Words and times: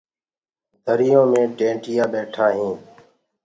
دريو 0.85 1.21
مي 1.31 1.41
ڏيمڀُو 1.57 1.93
ٻيٺآ 2.11 2.45
هينٚ۔ 2.55 2.79